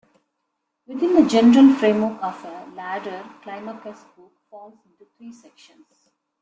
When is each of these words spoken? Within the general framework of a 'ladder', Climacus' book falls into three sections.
Within 0.87 1.13
the 1.13 1.29
general 1.29 1.75
framework 1.75 2.19
of 2.23 2.43
a 2.43 2.65
'ladder', 2.73 3.23
Climacus' 3.43 4.05
book 4.17 4.33
falls 4.49 4.79
into 4.83 5.05
three 5.15 5.31
sections. 5.31 6.09